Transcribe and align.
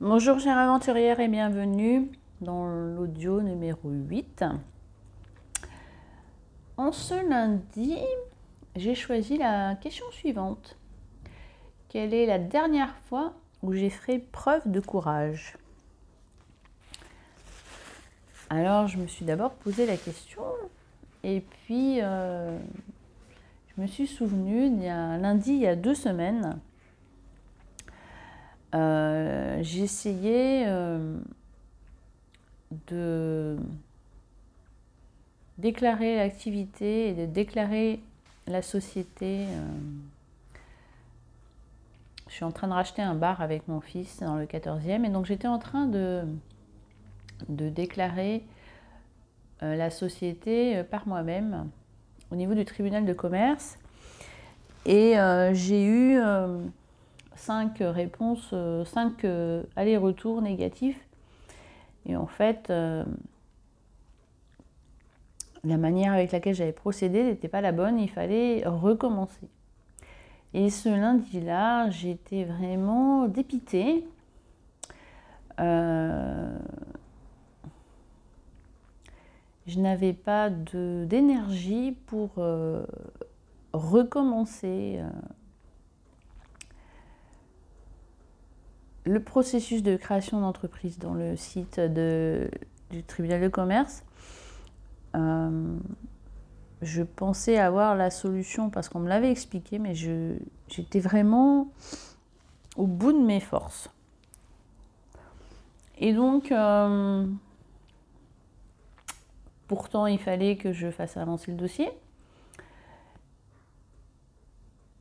Bonjour 0.00 0.40
chère 0.40 0.56
aventurière 0.56 1.20
et 1.20 1.28
bienvenue 1.28 2.10
dans 2.40 2.66
l'audio 2.66 3.42
numéro 3.42 3.90
8. 3.90 4.46
En 6.78 6.90
ce 6.90 7.28
lundi, 7.28 7.98
j'ai 8.76 8.94
choisi 8.94 9.36
la 9.36 9.74
question 9.74 10.06
suivante. 10.10 10.78
Quelle 11.90 12.14
est 12.14 12.24
la 12.24 12.38
dernière 12.38 12.94
fois 13.10 13.34
où 13.62 13.74
j'ai 13.74 13.90
fait 13.90 14.18
preuve 14.18 14.62
de 14.70 14.80
courage? 14.80 15.58
Alors 18.48 18.88
je 18.88 18.96
me 18.96 19.06
suis 19.06 19.26
d'abord 19.26 19.52
posé 19.52 19.84
la 19.84 19.98
question 19.98 20.44
et 21.24 21.42
puis 21.42 22.00
euh, 22.00 22.58
je 23.76 23.82
me 23.82 23.86
suis 23.86 24.06
souvenu 24.06 24.64
il 24.64 24.82
y 24.82 24.88
a 24.88 25.18
lundi, 25.18 25.52
il 25.52 25.60
y 25.60 25.66
a 25.66 25.76
deux 25.76 25.94
semaines, 25.94 26.58
euh, 28.74 29.62
euh, 30.66 31.18
de 32.86 33.58
déclarer 35.58 36.16
l'activité 36.16 37.08
et 37.08 37.14
de 37.14 37.26
déclarer 37.26 38.00
la 38.46 38.62
société. 38.62 39.46
Euh, 39.46 39.66
je 42.28 42.34
suis 42.34 42.44
en 42.44 42.52
train 42.52 42.68
de 42.68 42.72
racheter 42.72 43.02
un 43.02 43.14
bar 43.14 43.40
avec 43.40 43.66
mon 43.66 43.80
fils 43.80 44.20
dans 44.20 44.36
le 44.36 44.46
14e 44.46 45.04
et 45.04 45.08
donc 45.08 45.26
j'étais 45.26 45.48
en 45.48 45.58
train 45.58 45.86
de, 45.86 46.22
de 47.48 47.68
déclarer 47.68 48.44
la 49.62 49.90
société 49.90 50.82
par 50.84 51.06
moi-même 51.06 51.68
au 52.30 52.36
niveau 52.36 52.54
du 52.54 52.64
tribunal 52.64 53.04
de 53.04 53.12
commerce 53.12 53.78
et 54.86 55.16
j'ai 55.52 55.84
eu 55.84 56.18
cinq 57.40 57.78
réponses, 57.80 58.50
euh, 58.52 58.84
cinq 58.84 59.24
euh, 59.24 59.62
allers-retours 59.74 60.42
négatifs. 60.42 61.00
Et 62.06 62.14
en 62.16 62.26
fait, 62.26 62.68
euh, 62.70 63.04
la 65.64 65.78
manière 65.78 66.12
avec 66.12 66.32
laquelle 66.32 66.54
j'avais 66.54 66.72
procédé 66.72 67.24
n'était 67.24 67.48
pas 67.48 67.62
la 67.62 67.72
bonne, 67.72 67.98
il 67.98 68.10
fallait 68.10 68.62
recommencer. 68.66 69.48
Et 70.52 70.68
ce 70.70 70.88
lundi-là, 70.88 71.90
j'étais 71.90 72.44
vraiment 72.44 73.26
dépitée. 73.26 74.04
je 79.66 79.78
n'avais 79.78 80.14
pas 80.14 80.48
d'énergie 80.50 81.94
pour 82.06 82.30
recommencer 83.72 85.00
le 89.04 89.20
processus 89.20 89.82
de 89.82 89.96
création 89.96 90.40
d'entreprise 90.40 90.98
dans 90.98 91.14
le 91.14 91.36
site 91.36 91.80
du 91.80 93.02
tribunal 93.06 93.40
de 93.40 93.48
commerce, 93.48 94.04
euh, 95.16 95.78
je 96.82 97.02
pensais 97.02 97.58
avoir 97.58 97.96
la 97.96 98.10
solution 98.10 98.70
parce 98.70 98.88
qu'on 98.88 99.00
me 99.00 99.08
l'avait 99.08 99.30
expliqué, 99.30 99.78
mais 99.78 99.94
j'étais 99.94 101.00
vraiment 101.00 101.68
au 102.76 102.86
bout 102.86 103.12
de 103.12 103.18
mes 103.18 103.40
forces. 103.40 103.90
Et 105.98 106.14
donc, 106.14 106.50
euh, 106.50 107.26
pourtant, 109.68 110.06
il 110.06 110.18
fallait 110.18 110.56
que 110.56 110.72
je 110.72 110.90
fasse 110.90 111.18
avancer 111.18 111.50
le 111.50 111.58
dossier. 111.58 111.90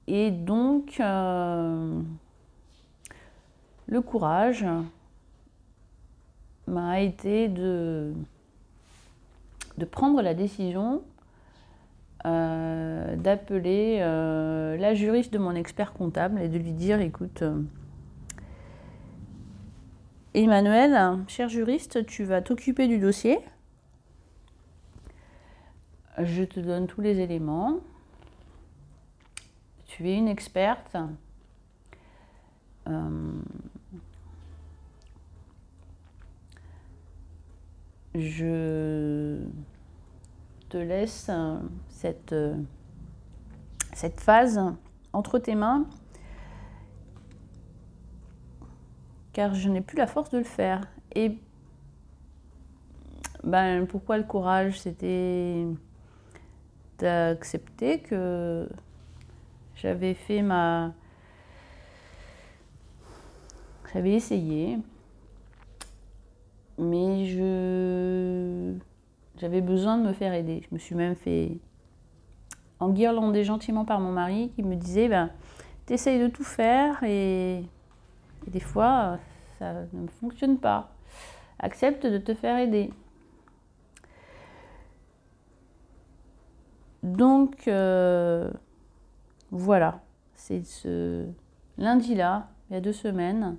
Et 0.08 0.32
donc, 0.32 1.00
euh, 1.00 2.02
le 3.90 4.02
courage 4.02 4.66
m'a 6.68 7.02
été 7.02 7.48
de, 7.48 8.14
prendre 9.92 10.22
la 10.22 10.36
décision 10.36 11.02
euh, 12.26 13.16
d'appeler 13.16 13.98
euh, 14.02 14.78
la 14.78 14.94
juriste 14.94 15.34
de 15.34 15.40
mon 15.40 15.56
expert 15.56 15.94
comptable 15.94 16.40
et 16.40 16.50
de 16.50 16.58
lui 16.58 16.74
dire 16.74 17.02
écoute, 17.02 17.42
euh, 17.42 17.62
Emmanuel, 20.36 21.18
cher 21.28 21.50
juriste, 21.50 22.06
tu 22.06 22.24
vas 22.24 22.44
t'occuper 22.44 22.88
du 22.88 23.00
dossier. 23.00 23.40
Je 26.20 26.44
te 26.44 26.60
donne 26.60 26.86
tous 26.86 27.02
les 27.02 27.20
éléments. 27.20 27.80
Tu 29.88 30.08
es 30.08 30.16
une 30.16 30.28
experte. 30.28 30.96
Je 38.16 39.40
te 40.68 40.78
laisse 40.78 41.30
cette, 41.88 42.36
cette 43.94 44.20
phase 44.20 44.60
entre 45.14 45.40
tes 45.40 45.56
mains 45.56 45.86
car 49.34 49.54
je 49.54 49.70
n'ai 49.70 49.82
plus 49.82 49.98
la 49.98 50.08
force 50.08 50.32
de 50.32 50.38
le 50.38 50.44
faire. 50.44 50.82
Et 51.16 51.38
ben, 53.44 53.86
pourquoi 53.88 54.18
le 54.18 54.24
courage? 54.24 54.80
C'était 54.80 55.66
d'accepter 56.98 58.02
que 58.02 58.68
j'avais 59.76 60.14
fait 60.14 60.42
ma... 60.42 60.94
J'avais 63.94 64.14
essayé, 64.14 64.78
mais 66.78 67.26
je 67.26 68.74
j'avais 69.38 69.62
besoin 69.62 69.98
de 69.98 70.08
me 70.08 70.14
faire 70.14 70.34
aider. 70.34 70.62
Je 70.70 70.76
me 70.76 70.80
suis 70.80 70.96
même 70.96 71.16
fait 71.16 71.58
enguirlander 72.80 73.44
gentiment 73.44 73.86
par 73.86 74.00
mon 74.00 74.12
mari 74.12 74.52
qui 74.56 74.64
me 74.64 74.76
disait 74.76 75.08
ben, 75.08 75.32
T'essayes 75.86 76.20
de 76.20 76.28
tout 76.28 76.44
faire 76.44 77.02
et, 77.04 77.64
des 78.48 78.60
fois 78.60 79.18
ça 79.58 79.74
ne 79.94 80.08
fonctionne 80.08 80.58
pas. 80.58 80.92
Accepte 81.58 82.06
de 82.06 82.18
te 82.18 82.34
faire 82.34 82.58
aider. 82.58 82.92
Donc 87.02 87.68
euh, 87.68 88.52
voilà, 89.52 90.02
c'est 90.36 90.64
ce 90.64 91.26
lundi-là, 91.78 92.50
il 92.70 92.74
y 92.74 92.78
a 92.78 92.82
deux 92.82 92.94
semaines, 92.94 93.58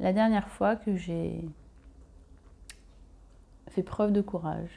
la 0.00 0.12
dernière 0.12 0.48
fois 0.48 0.76
que 0.76 0.96
j'ai 0.96 1.44
fait 3.68 3.82
preuve 3.82 4.12
de 4.12 4.20
courage. 4.20 4.70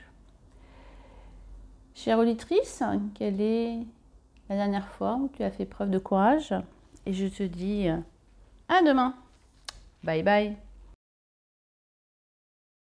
Chère 1.95 2.19
auditrice, 2.19 2.83
quelle 3.15 3.41
est 3.41 3.79
la 4.49 4.55
dernière 4.55 4.87
fois 4.87 5.15
où 5.15 5.29
tu 5.29 5.43
as 5.43 5.51
fait 5.51 5.65
preuve 5.65 5.89
de 5.89 5.99
courage? 5.99 6.53
Et 7.05 7.13
je 7.13 7.27
te 7.27 7.43
dis 7.43 7.87
à 8.67 8.81
demain. 8.83 9.15
Bye 10.03 10.23
bye. 10.23 10.68